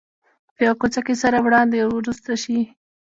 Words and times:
په 0.55 0.59
یوه 0.67 0.75
کوڅه 0.81 1.01
کې 1.05 1.13
سره 1.23 1.37
وړاندې 1.45 1.77
ورسته 1.85 2.33
شي. 2.43 2.59